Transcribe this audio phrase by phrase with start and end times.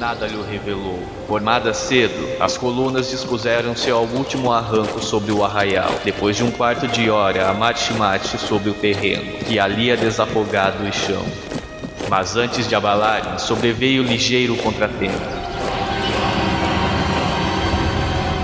[0.00, 0.98] nada lhe revelou.
[1.28, 6.88] Formada cedo, as colunas dispuseram-se ao último arranco sobre o arraial, depois de um quarto
[6.88, 11.22] de hora a marche-marche sobre o terreno, que ali é desafogado e chão.
[12.08, 15.20] Mas antes de abalarem, sobreveio ligeiro contratempo.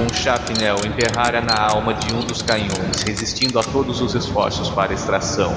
[0.04, 4.92] Um chapinel emperrara na alma de um dos canhões, resistindo a todos os esforços para
[4.92, 5.56] extração.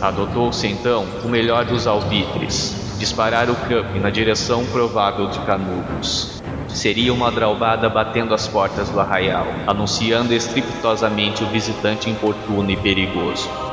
[0.00, 6.42] Adotou-se então o melhor dos alvitres, disparar o camp na direção provável de Canudos.
[6.68, 13.67] Seria uma draubada batendo as portas do arraial, anunciando estrepitosamente o visitante importuno e perigoso.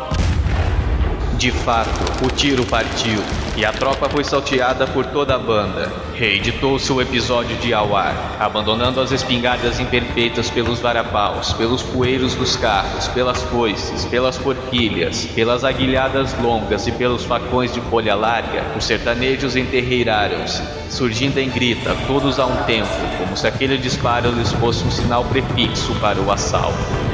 [1.38, 3.22] De fato, o tiro partiu
[3.58, 5.92] e a tropa foi salteada por toda a banda.
[6.14, 13.08] Reeditou-se o episódio de Awar, abandonando as espingardas imperfeitas pelos varapaus, pelos poeiros dos carros,
[13.10, 18.64] pelas foices, pelas forquilhas, pelas aguilhadas longas e pelos facões de folha larga.
[18.78, 24.54] Os sertanejos enterreiraram-se, surgindo em grita, todos a um tempo, como se aquele disparo lhes
[24.54, 27.05] fosse um sinal prefixo para o assalto.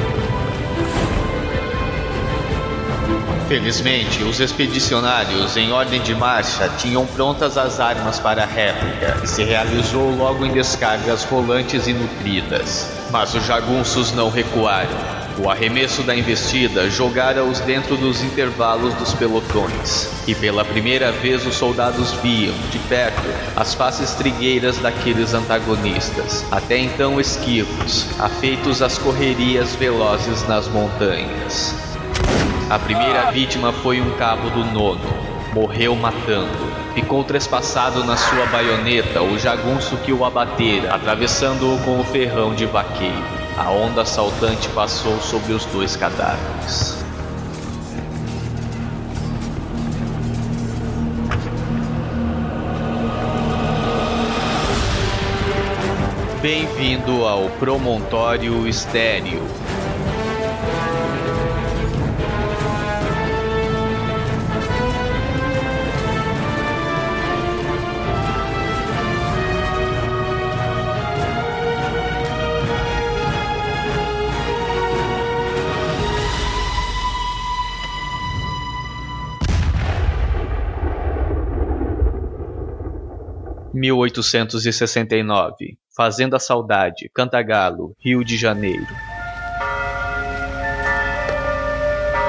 [3.52, 9.26] Felizmente, os expedicionários, em ordem de marcha, tinham prontas as armas para a réplica e
[9.26, 12.90] se realizou logo em descargas rolantes e nutridas.
[13.10, 14.96] Mas os jagunços não recuaram.
[15.38, 21.54] O arremesso da investida jogara-os dentro dos intervalos dos pelotões, e pela primeira vez os
[21.54, 29.74] soldados viam, de perto, as faces trigueiras daqueles antagonistas, até então esquivos, afeitos às correrias
[29.76, 31.91] velozes nas montanhas.
[32.70, 35.00] A primeira vítima foi um cabo do nono.
[35.52, 36.72] Morreu matando.
[36.94, 42.64] Ficou trespassado na sua baioneta o jagunço que o abatera, atravessando-o com o ferrão de
[42.64, 43.22] vaqueiro.
[43.58, 47.02] A onda assaltante passou sobre os dois cadáveres.
[56.40, 59.61] Bem-vindo ao Promontório Estéreo.
[83.74, 88.86] 1869 Fazenda Saudade, Cantagalo, Rio de Janeiro.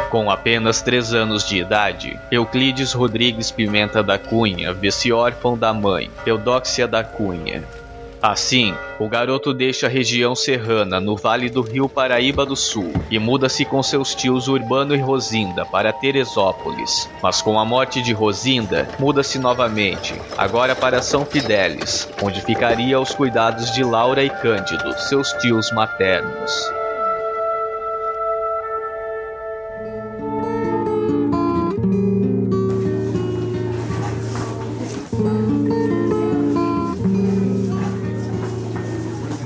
[0.10, 6.10] Com apenas três anos de idade, Euclides Rodrigues Pimenta da Cunha vê-se órfão da mãe,
[6.26, 7.64] Eudóxia da Cunha,
[8.24, 13.20] Assim, o garoto deixa a região serrana no vale do rio Paraíba do Sul e
[13.20, 17.10] muda-se com seus tios Urbano e Rosinda para Teresópolis.
[17.22, 23.14] Mas com a morte de Rosinda, muda-se novamente, agora para São Fidélis, onde ficaria aos
[23.14, 26.72] cuidados de Laura e Cândido, seus tios maternos.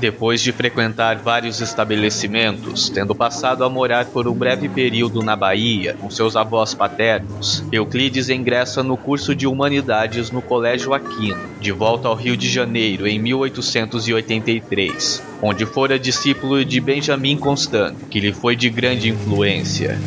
[0.08, 5.94] Depois de frequentar vários estabelecimentos, tendo passado a morar por um breve período na Bahia
[6.00, 12.08] com seus avós paternos, Euclides ingressa no curso de Humanidades no Colégio Aquino, de volta
[12.08, 18.56] ao Rio de Janeiro em 1883, onde fora discípulo de Benjamin Constant, que lhe foi
[18.56, 20.00] de grande influência.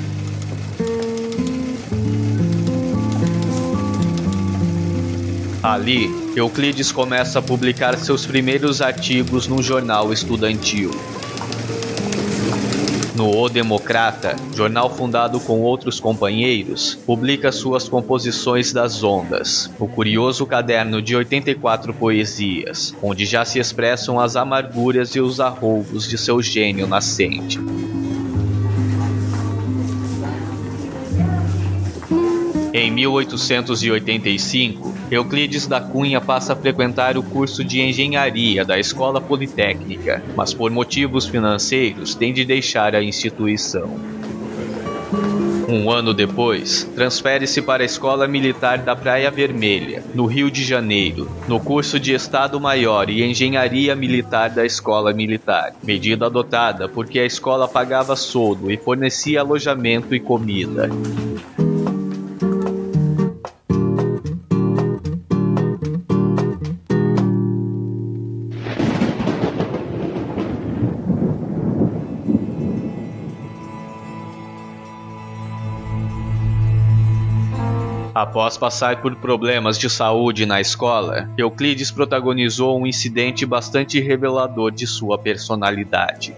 [5.62, 10.90] Ali, Euclides começa a publicar seus primeiros artigos num jornal estudantil.
[13.14, 20.46] No O Democrata, jornal fundado com outros companheiros, publica suas composições das ondas, o curioso
[20.46, 26.42] caderno de 84 poesias, onde já se expressam as amarguras e os arroubos de seu
[26.42, 27.60] gênio nascente.
[32.74, 40.24] Em 1885, Euclides da Cunha passa a frequentar o curso de engenharia da Escola Politécnica,
[40.38, 44.00] mas por motivos financeiros tem de deixar a instituição.
[45.68, 51.30] Um ano depois, transfere-se para a Escola Militar da Praia Vermelha, no Rio de Janeiro,
[51.50, 57.26] no curso de Estado Maior e Engenharia Militar da Escola Militar, medida adotada porque a
[57.26, 60.90] escola pagava soldo e fornecia alojamento e comida.
[78.22, 84.86] Após passar por problemas de saúde na escola, Euclides protagonizou um incidente bastante revelador de
[84.86, 86.32] sua personalidade.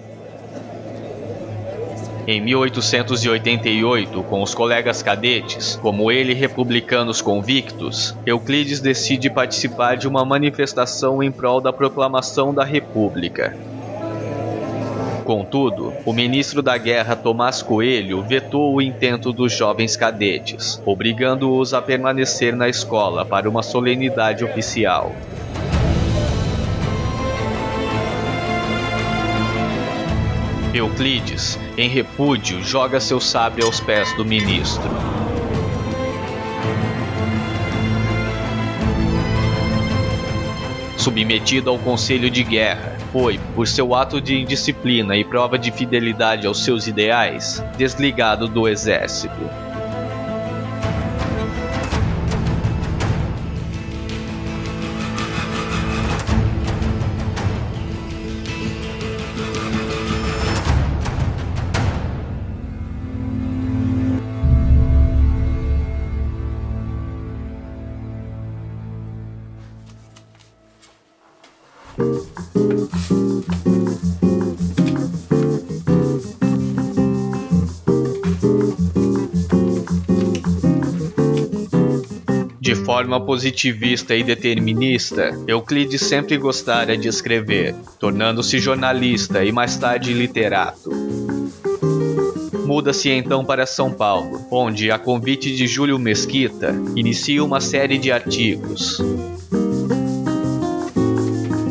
[2.25, 10.23] Em 1888, com os colegas cadetes, como ele republicanos convictos, Euclides decide participar de uma
[10.23, 13.53] manifestação em prol da proclamação da República.
[15.23, 21.81] Contudo, o ministro da Guerra Tomás Coelho vetou o intento dos jovens cadetes, obrigando-os a
[21.81, 25.15] permanecer na escola para uma solenidade oficial.
[30.73, 34.89] Euclides, em repúdio, joga seu sábio aos pés do ministro.
[40.97, 46.47] Submetido ao conselho de guerra, foi, por seu ato de indisciplina e prova de fidelidade
[46.47, 49.39] aos seus ideais, desligado do exército.
[83.03, 90.89] Forma positivista e determinista, Euclides sempre gostara de escrever, tornando-se jornalista e mais tarde literato.
[92.65, 98.09] Muda-se então para São Paulo, onde, a convite de Júlio Mesquita, inicia uma série de
[98.09, 99.01] artigos.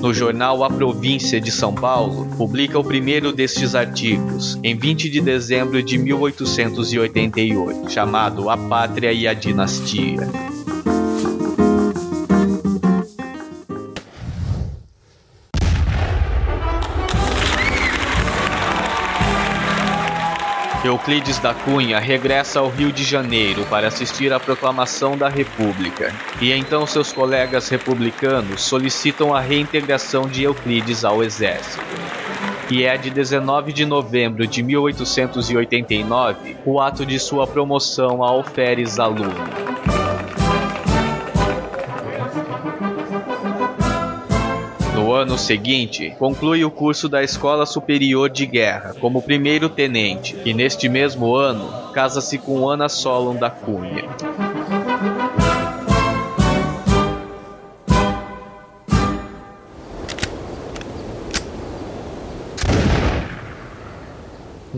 [0.02, 5.22] No jornal A Província de São Paulo, publica o primeiro destes artigos, em 20 de
[5.22, 10.51] dezembro de 1888, chamado A Pátria e a Dinastia.
[21.02, 26.52] Euclides da Cunha regressa ao Rio de Janeiro para assistir à proclamação da República, e
[26.52, 31.82] então seus colegas republicanos solicitam a reintegração de Euclides ao exército.
[32.70, 39.00] E é de 19 de novembro de 1889 o ato de sua promoção a alferes
[39.00, 39.71] aluno.
[45.22, 50.88] Ano seguinte, conclui o curso da Escola Superior de Guerra como primeiro tenente e neste
[50.88, 54.04] mesmo ano casa-se com Ana Solon da Cunha.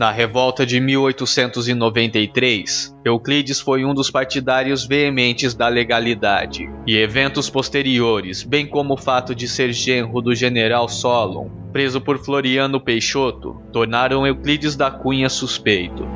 [0.04, 8.42] Na revolta de 1893, Euclides foi um dos partidários veementes da legalidade, e eventos posteriores,
[8.42, 14.26] bem como o fato de ser genro do general Solon, preso por Floriano Peixoto, tornaram
[14.26, 16.06] Euclides da Cunha suspeito.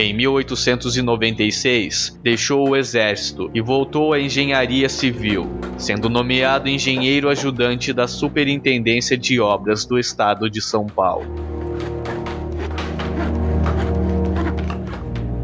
[0.00, 8.06] Em 1896, deixou o exército e voltou à engenharia civil, sendo nomeado engenheiro ajudante da
[8.06, 11.26] Superintendência de Obras do Estado de São Paulo.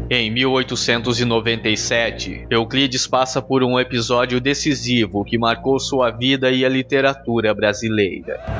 [0.09, 7.53] Em 1897, Euclides passa por um episódio decisivo que marcou sua vida e a literatura
[7.53, 8.54] brasileira.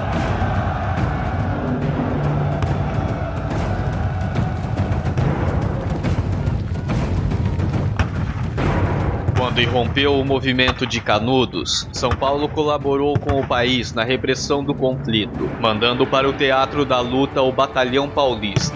[9.56, 14.76] Quando irrompeu o movimento de Canudos, São Paulo colaborou com o país na repressão do
[14.76, 18.76] conflito, mandando para o teatro da luta o Batalhão Paulista.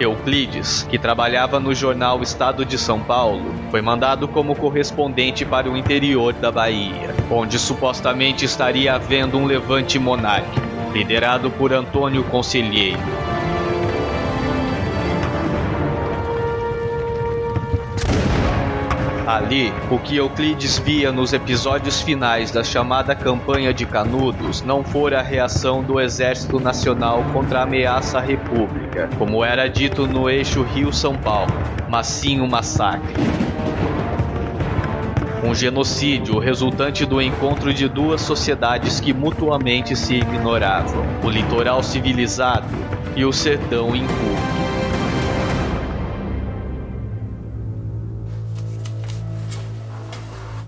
[0.00, 5.76] Euclides, que trabalhava no jornal Estado de São Paulo, foi mandado como correspondente para o
[5.76, 13.27] interior da Bahia, onde supostamente estaria havendo um levante monárquico, liderado por Antônio Conselheiro.
[19.28, 25.18] Ali, o que Euclides via nos episódios finais da chamada Campanha de Canudos não fora
[25.20, 30.62] a reação do Exército Nacional contra a ameaça à República, como era dito no eixo
[30.62, 31.52] Rio-São Paulo,
[31.90, 33.12] mas sim um massacre.
[35.44, 42.74] Um genocídio resultante do encontro de duas sociedades que mutuamente se ignoravam: o litoral civilizado
[43.14, 44.67] e o sertão inculto.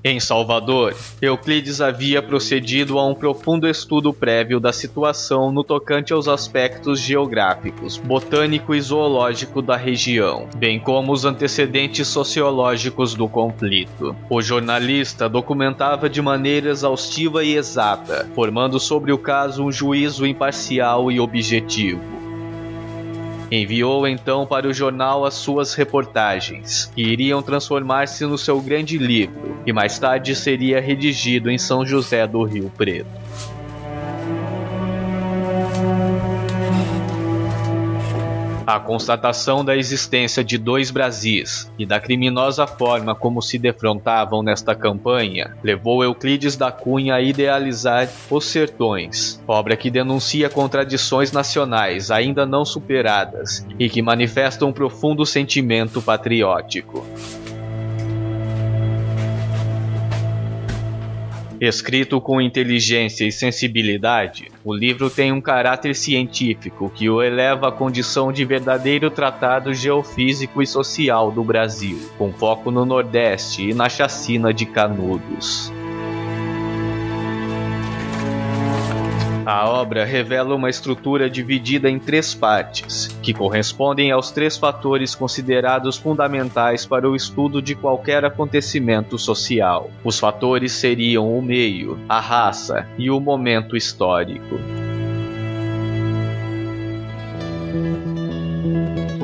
[0.02, 6.26] Em Salvador, Euclides havia procedido a um profundo estudo prévio da situação no tocante aos
[6.26, 14.16] aspectos geográficos, botânico e zoológico da região, bem como os antecedentes sociológicos do conflito.
[14.30, 21.12] O jornalista documentava de maneira exaustiva e exata, formando sobre o caso um juízo imparcial
[21.12, 22.19] e objetivo.
[23.50, 29.56] Enviou então para o jornal as suas reportagens, que iriam transformar-se no seu grande livro,
[29.64, 33.19] que mais tarde seria redigido em São José do Rio Preto.
[38.70, 44.76] A constatação da existência de dois Brasis e da criminosa forma como se defrontavam nesta
[44.76, 52.46] campanha levou Euclides da Cunha a idealizar Os Sertões, obra que denuncia contradições nacionais ainda
[52.46, 57.04] não superadas e que manifesta um profundo sentimento patriótico.
[61.60, 67.72] Escrito com inteligência e sensibilidade, o livro tem um caráter científico que o eleva à
[67.72, 73.90] condição de verdadeiro tratado geofísico e social do Brasil, com foco no Nordeste e na
[73.90, 75.70] chacina de Canudos.
[79.46, 85.96] A obra revela uma estrutura dividida em três partes, que correspondem aos três fatores considerados
[85.96, 89.90] fundamentais para o estudo de qualquer acontecimento social.
[90.04, 94.58] Os fatores seriam o meio, a raça e o momento histórico.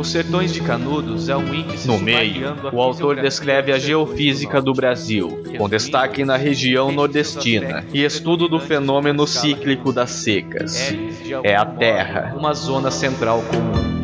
[0.07, 4.73] Os Sertões de Canudos é um índice No meio, o autor descreve a geofísica do
[4.73, 10.95] Brasil, com destaque na região nordestina, e estudo do fenômeno cíclico das secas.
[11.43, 13.97] É a Terra, uma zona central comum.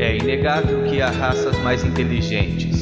[0.00, 2.79] É inegável que há raças mais inteligentes,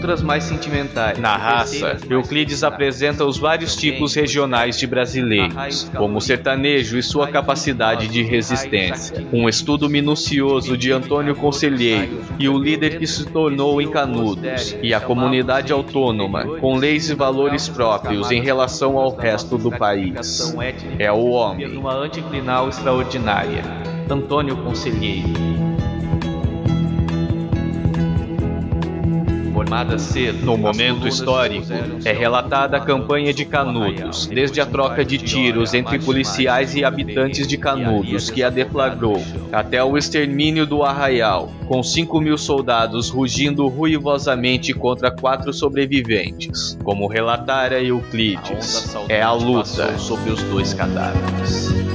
[0.00, 1.18] outras mais sentimentais.
[1.18, 7.28] Na raça, Euclides apresenta os vários tipos regionais de brasileiros, como o sertanejo e sua
[7.28, 9.26] capacidade de resistência.
[9.30, 14.94] Um estudo minucioso de Antônio Conselheiro e o líder que se tornou em Canudos, e
[14.94, 20.54] a comunidade autônoma, com leis e valores próprios em relação ao resto do país.
[20.98, 21.68] É o homem.
[21.68, 23.62] Numa anticlinal extraordinária.
[24.08, 25.79] Antônio Conselheiro.
[29.98, 31.66] Cedo, no momento histórico,
[32.04, 37.46] é relatada a campanha de Canudos, desde a troca de tiros entre policiais e habitantes
[37.46, 39.22] de Canudos que a deflagrou,
[39.52, 46.76] até o extermínio do arraial, com 5 mil soldados rugindo ruivosamente contra quatro sobreviventes.
[46.82, 51.89] Como relatara Euclides, é a luta sobre os dois cadáveres.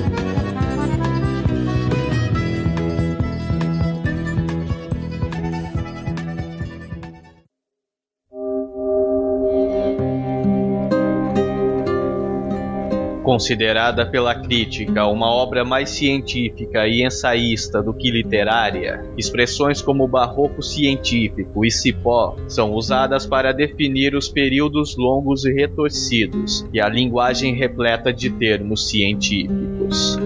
[13.36, 20.64] Considerada pela crítica uma obra mais científica e ensaísta do que literária, expressões como barroco
[20.64, 27.54] científico e cipó são usadas para definir os períodos longos e retorcidos e a linguagem
[27.54, 30.18] repleta de termos científicos.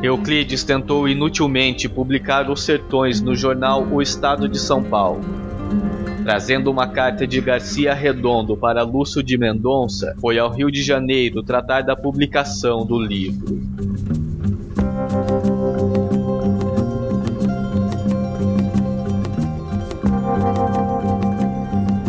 [0.00, 5.35] Euclides tentou inutilmente publicar Os Sertões no jornal O Estado de São Paulo
[6.26, 11.40] trazendo uma carta de Garcia Redondo para Lúcio de Mendonça, foi ao Rio de Janeiro
[11.40, 13.60] tratar da publicação do livro.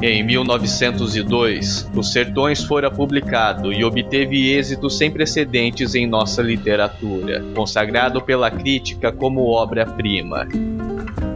[0.02, 8.20] Em 1902, Os Sertões fora publicado e obteve êxitos sem precedentes em nossa literatura, consagrado
[8.20, 10.48] pela crítica como obra-prima.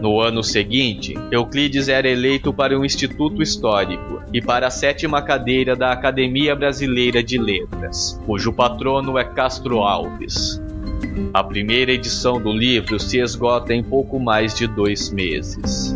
[0.02, 5.76] No ano seguinte, Euclides era eleito para um instituto histórico e para a sétima cadeira
[5.76, 10.60] da Academia Brasileira de Letras, cujo patrono é Castro Alves.
[11.32, 15.96] A primeira edição do livro se esgota em pouco mais de dois meses.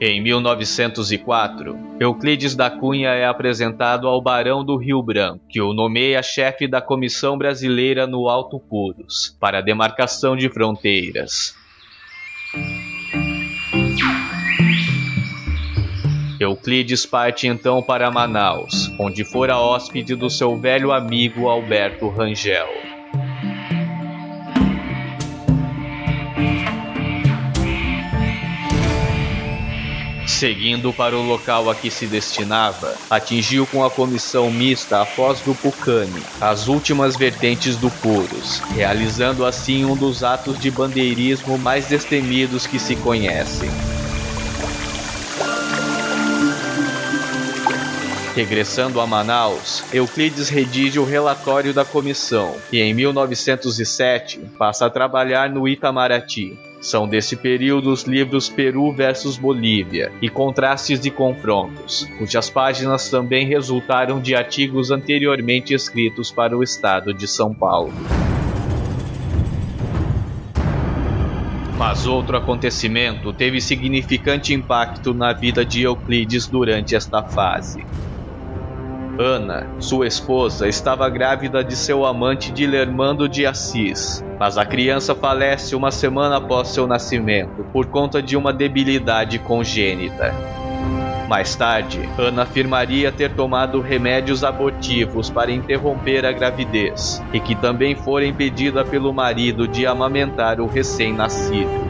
[0.00, 6.22] Em 1904, Euclides da Cunha é apresentado ao Barão do Rio Branco, que o nomeia
[6.22, 11.54] chefe da Comissão Brasileira no Alto Puros, para a demarcação de fronteiras.
[16.38, 22.87] Euclides parte então para Manaus, onde fora hóspede do seu velho amigo Alberto Rangel.
[30.38, 35.40] Seguindo para o local a que se destinava, atingiu com a comissão mista a foz
[35.40, 41.86] do Pucane, as últimas vertentes do Purus, realizando assim um dos atos de bandeirismo mais
[41.86, 43.68] destemidos que se conhecem.
[48.38, 55.50] Regressando a Manaus, Euclides redige o relatório da comissão e, em 1907, passa a trabalhar
[55.50, 56.56] no Itamaraty.
[56.80, 63.44] São desse período os livros Peru versus Bolívia e Contrastes e Confrontos, cujas páginas também
[63.44, 67.92] resultaram de artigos anteriormente escritos para o estado de São Paulo.
[71.76, 77.84] Mas outro acontecimento teve significante impacto na vida de Euclides durante esta fase.
[79.18, 85.74] Ana, sua esposa, estava grávida de seu amante Dilermando de Assis, mas a criança falece
[85.74, 90.32] uma semana após seu nascimento por conta de uma debilidade congênita.
[91.28, 97.96] Mais tarde, Ana afirmaria ter tomado remédios abortivos para interromper a gravidez e que também
[97.96, 101.87] fora impedida pelo marido de amamentar o recém-nascido.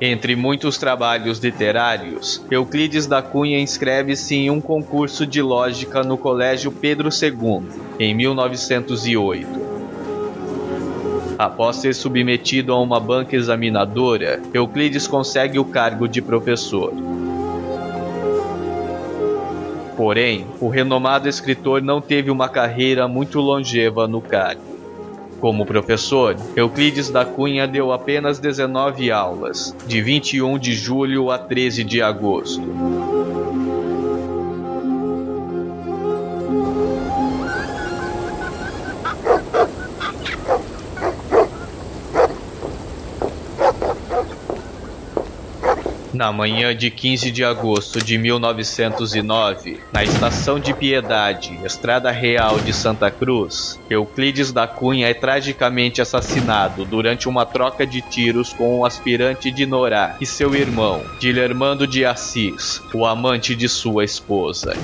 [0.00, 6.70] Entre muitos trabalhos literários, Euclides da Cunha inscreve-se em um concurso de lógica no Colégio
[6.70, 7.62] Pedro II,
[7.98, 9.68] em 1908.
[11.36, 16.92] Após ser submetido a uma banca examinadora, Euclides consegue o cargo de professor.
[19.96, 24.67] Porém, o renomado escritor não teve uma carreira muito longeva no cargo.
[25.40, 31.84] Como professor, Euclides da Cunha deu apenas 19 aulas, de 21 de julho a 13
[31.84, 32.62] de agosto.
[46.18, 52.72] Na manhã de 15 de agosto de 1909, na estação de Piedade, Estrada Real de
[52.72, 58.84] Santa Cruz, Euclides da Cunha é tragicamente assassinado durante uma troca de tiros com o
[58.84, 64.76] aspirante de Norá e seu irmão, Dilermando de Assis, o amante de sua esposa.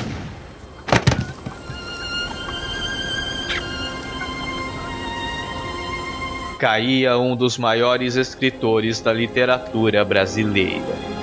[6.57, 11.14] caía um dos maiores escritores da literatura brasileira.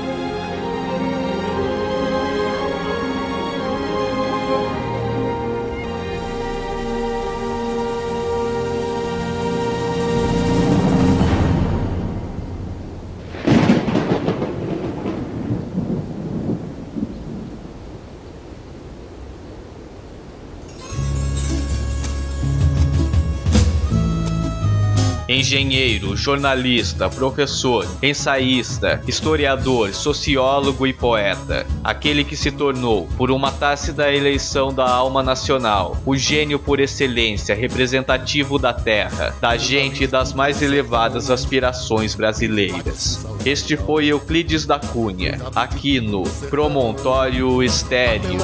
[25.41, 31.65] Engenheiro, jornalista, professor, ensaísta, historiador, sociólogo e poeta.
[31.83, 37.55] Aquele que se tornou, por uma tácita eleição da alma nacional, o gênio por excelência
[37.55, 43.25] representativo da terra, da gente e das mais elevadas aspirações brasileiras.
[43.43, 48.37] Este foi Euclides da Cunha, aqui no Promontório Estéreo.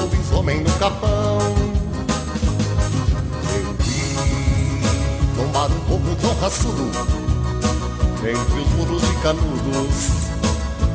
[8.22, 10.30] Entre os muros e canudos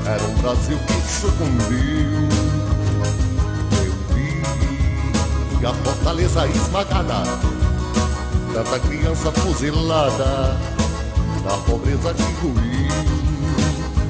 [0.06, 2.30] Era um Brasil que sucumbiu.
[3.76, 3.94] Eu
[5.60, 7.24] vi a fortaleza esmagada
[8.54, 10.58] Tanta criança fuzilada
[11.44, 12.94] Na pobreza que ruiu.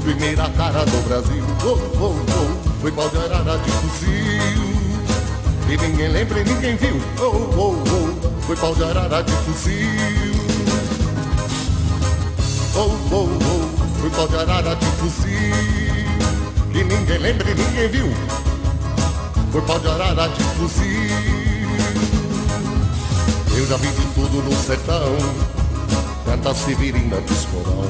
[0.04, 4.64] Primeira cara do Brasil oh, oh, oh, Foi pau de de fuzil.
[5.68, 10.33] E ninguém lembra e ninguém viu oh, oh, oh, Foi pau de arara de fuzil
[12.76, 15.56] oh, oh, oh, foi pau de arara de fuzil,
[16.72, 18.14] que ninguém lembra e ninguém viu,
[19.52, 21.34] foi pau de arara de fuzil.
[23.56, 25.16] Eu já vi de tudo no sertão,
[26.26, 27.86] canta severina de esporão.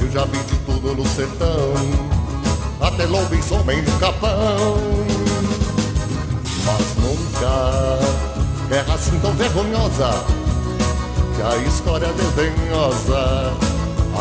[0.00, 1.72] Eu já vi de tudo no sertão,
[2.80, 4.76] até lobisomem no capão.
[6.66, 10.43] Mas nunca guerra assim tão vergonhosa
[11.34, 13.52] que a história desdenhosa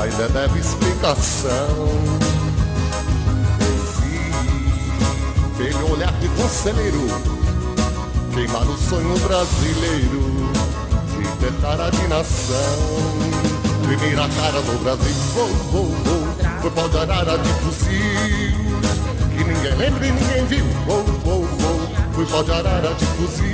[0.02, 1.88] ainda deve explicação.
[3.62, 4.12] Esse
[5.64, 7.08] velho olhar de conselheiro
[8.34, 10.52] queimar o sonho brasileiro
[11.10, 13.34] de ter cara de nação.
[13.84, 18.74] Primeira cara do Brasil, oh, oh, oh, foi pau de arara de fuzil
[19.36, 20.66] que ninguém lembra e ninguém viu.
[20.88, 23.53] Oh, oh, oh, foi pau de arara de fuzil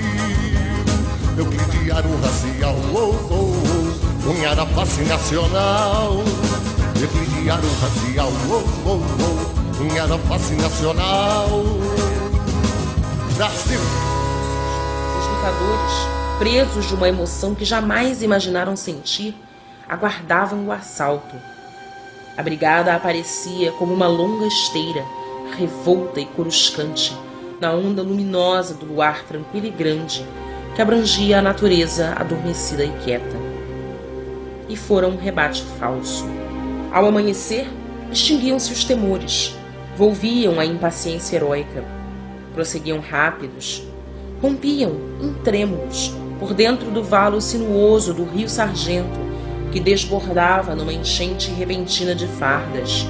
[1.39, 6.15] Euclidiário racial, oh, oh, oh, unha da face nacional.
[7.02, 11.47] Euclidiário racial, oh, oh, oh, unha da face nacional.
[13.38, 13.80] Brasil!
[15.17, 19.34] Os lutadores, presos de uma emoção que jamais imaginaram sentir,
[19.88, 21.38] aguardavam o assalto.
[22.36, 25.06] A brigada aparecia como uma longa esteira,
[25.58, 27.17] revolta e coruscante,
[27.62, 30.28] na onda luminosa do luar tranquilo e grande
[30.75, 33.36] que abrangia a natureza adormecida e quieta.
[34.67, 36.25] E fora um rebate falso.
[36.91, 37.67] Ao amanhecer,
[38.12, 39.55] extinguiam-se os temores,
[39.97, 41.84] volviam a impaciência heróica,
[42.53, 43.84] prosseguiam rápidos,
[44.41, 49.19] rompiam em trêmulos por dentro do valo sinuoso do rio Sargento,
[49.71, 53.05] que desbordava numa enchente repentina de fardas.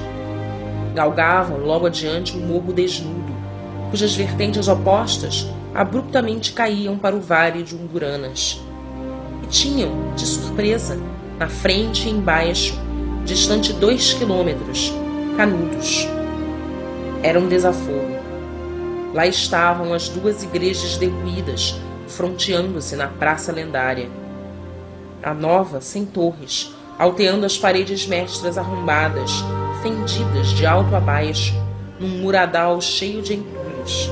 [0.94, 3.32] Galgavam logo adiante um morro desnudo,
[3.90, 8.60] cujas vertentes opostas abruptamente caíam para o vale de Umburanas.
[9.42, 10.98] E tinham, de surpresa,
[11.38, 12.78] na frente e embaixo,
[13.24, 14.92] distante dois quilômetros,
[15.36, 16.08] canudos.
[17.22, 18.18] Era um desafogo.
[19.14, 24.08] Lá estavam as duas igrejas derruídas, fronteando-se na praça lendária.
[25.22, 29.44] A nova, sem torres, alteando as paredes mestras arrombadas,
[29.82, 31.54] fendidas de alto a baixo,
[31.98, 34.10] num muradal cheio de entulhos.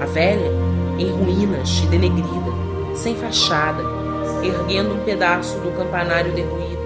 [0.00, 0.61] A velha,
[1.02, 3.82] em ruínas e denegrida, sem fachada,
[4.44, 6.82] erguendo um pedaço do campanário derruído,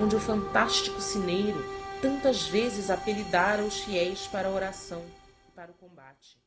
[0.00, 1.62] onde o fantástico sineiro
[2.00, 5.02] tantas vezes apelidara os fiéis para a oração
[5.46, 6.40] e para o combate.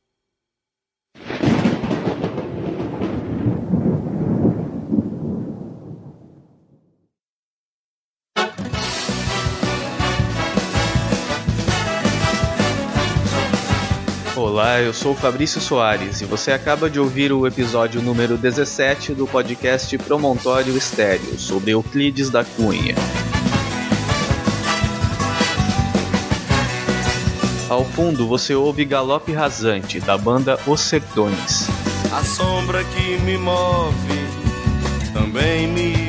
[14.36, 19.26] Olá, eu sou Fabrício Soares e você acaba de ouvir o episódio número 17 do
[19.26, 22.94] podcast Promontório Estéreo sobre Euclides da Cunha.
[27.70, 31.66] Ao fundo você ouve Galope Rasante, da banda Os Sertões.
[32.12, 34.26] A sombra que me move
[35.14, 36.05] também me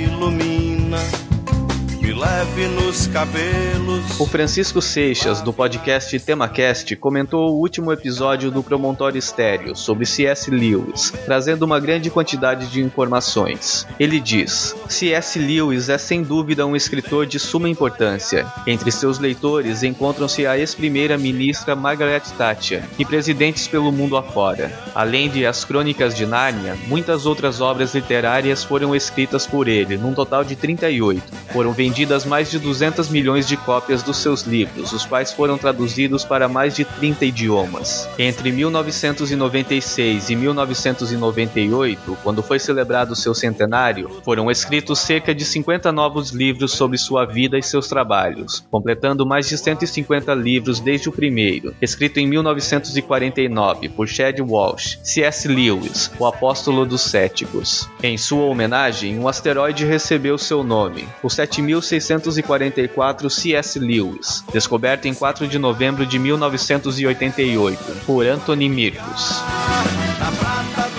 [2.14, 4.20] leve nos cabelos.
[4.20, 10.50] O Francisco Seixas, do podcast TemaCast, comentou o último episódio do Promontório Estéreo sobre C.S.
[10.50, 13.86] Lewis, trazendo uma grande quantidade de informações.
[14.00, 15.38] Ele diz: C.S.
[15.38, 18.46] Lewis é sem dúvida um escritor de suma importância.
[18.66, 24.72] Entre seus leitores encontram-se a ex-primeira-ministra Margaret Thatcher e presidentes pelo mundo afora.
[24.96, 30.14] Além de As Crônicas de Nárnia, muitas outras obras literárias foram escritas por ele, num
[30.14, 31.22] total de 38.
[31.52, 35.58] Foram vendidas vendidas mais de 200 milhões de cópias dos seus livros, os quais foram
[35.58, 38.08] traduzidos para mais de 30 idiomas.
[38.20, 46.30] Entre 1996 e 1998, quando foi celebrado seu centenário, foram escritos cerca de 50 novos
[46.30, 51.74] livros sobre sua vida e seus trabalhos, completando mais de 150 livros desde o primeiro,
[51.82, 55.48] escrito em 1949 por Chad Walsh, C.S.
[55.48, 57.90] Lewis, o apóstolo dos céticos.
[58.04, 63.80] Em sua homenagem, um asteroide recebeu seu nome, o 7600 1644 C.S.
[63.80, 69.42] Lewis, descoberto em 4 de novembro de 1988 por Anthony Mirkus.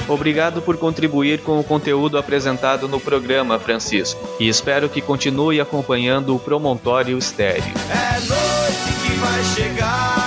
[0.08, 6.34] Obrigado por contribuir com o conteúdo apresentado no programa, Francisco, e espero que continue acompanhando
[6.34, 7.62] o Promontório Estéreo.
[7.62, 10.18] É noite que vai chegar.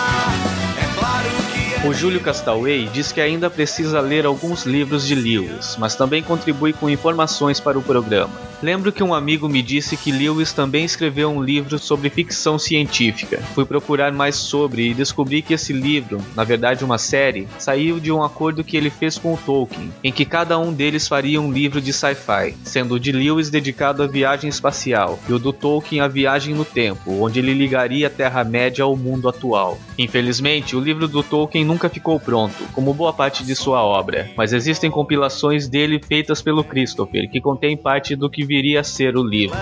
[1.83, 6.73] O Júlio Castaway diz que ainda precisa ler alguns livros de Lewis, mas também contribui
[6.73, 8.50] com informações para o programa.
[8.61, 13.41] Lembro que um amigo me disse que Lewis também escreveu um livro sobre ficção científica.
[13.55, 18.11] Fui procurar mais sobre e descobri que esse livro, na verdade uma série, saiu de
[18.11, 21.51] um acordo que ele fez com o Tolkien, em que cada um deles faria um
[21.51, 26.01] livro de sci-fi, sendo o de Lewis dedicado à viagem espacial e o do Tolkien
[26.01, 29.79] à viagem no tempo, onde ele ligaria a Terra-média ao mundo atual.
[29.97, 34.53] Infelizmente, o livro do Tolkien nunca ficou pronto, como boa parte de sua obra, mas
[34.53, 39.23] existem compilações dele feitas pelo Christopher, que contém parte do que viria a ser o
[39.23, 39.57] livro.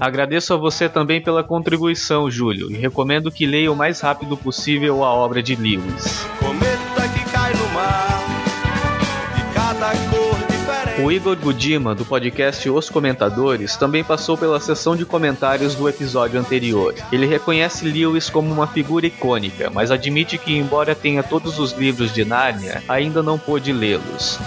[0.00, 5.04] Agradeço a você também pela contribuição, Júlio, e recomendo que leia o mais rápido possível
[5.04, 6.24] a obra de Lewis.
[11.04, 16.40] O Igor Gudima, do podcast Os Comentadores, também passou pela sessão de comentários do episódio
[16.40, 16.94] anterior.
[17.12, 22.14] Ele reconhece Lewis como uma figura icônica, mas admite que, embora tenha todos os livros
[22.14, 24.38] de Nárnia, ainda não pôde lê-los.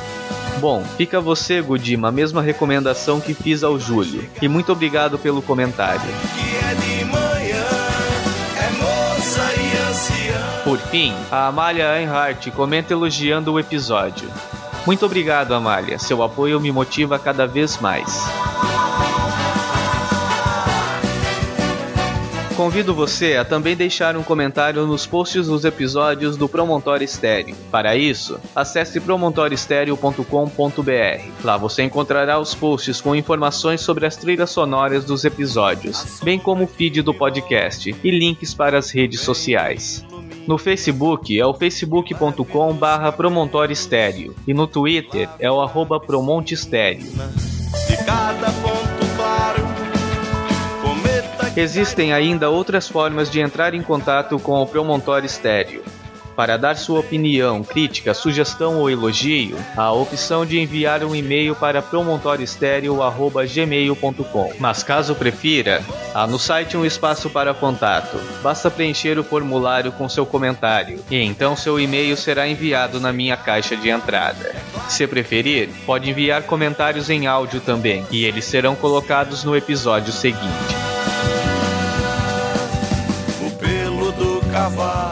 [0.59, 4.27] Bom, fica você, Gudima, a mesma recomendação que fiz ao Júlio.
[4.41, 6.01] E muito obrigado pelo comentário.
[10.63, 14.29] Por fim, a Amália Einhart comenta elogiando o episódio.
[14.85, 15.99] Muito obrigado, Amália.
[15.99, 18.07] Seu apoio me motiva cada vez mais.
[22.55, 27.53] Convido você a também deixar um comentário nos posts dos episódios do Promontório Estéreo.
[27.69, 31.43] Para isso, acesse promontorioestereo.com.br.
[31.43, 36.63] Lá você encontrará os posts com informações sobre as trilhas sonoras dos episódios, bem como
[36.63, 40.05] o feed do podcast e links para as redes sociais.
[40.47, 43.13] No Facebook é o facebook.com barra
[44.47, 47.11] e no Twitter é o arroba promontestéreo.
[51.55, 55.83] Existem ainda outras formas de entrar em contato com o Promontório Estéreo.
[56.35, 61.81] Para dar sua opinião, crítica, sugestão ou elogio, a opção de enviar um e-mail para
[61.81, 64.53] promontorioestereo.gmail.com.
[64.59, 65.81] Mas caso prefira,
[66.13, 68.19] há no site um espaço para contato.
[68.43, 73.37] Basta preencher o formulário com seu comentário, e então seu e-mail será enviado na minha
[73.37, 74.53] caixa de entrada.
[74.89, 80.84] Se preferir, pode enviar comentários em áudio também, e eles serão colocados no episódio seguinte.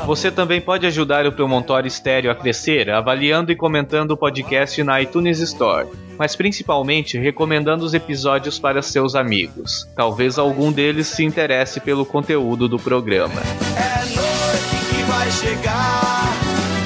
[0.06, 5.02] Você também pode ajudar o Promontório Estéreo a crescer avaliando e comentando o podcast na
[5.02, 9.88] iTunes Store, mas principalmente recomendando os episódios para seus amigos.
[9.96, 13.42] Talvez algum deles se interesse pelo conteúdo do programa.
[13.78, 16.34] É noite que vai chegar,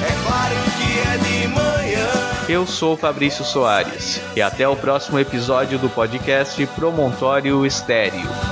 [0.04, 2.08] é claro que é de manhã.
[2.48, 8.47] Eu sou Fabrício Soares e até o próximo episódio do podcast Promontório Estéreo.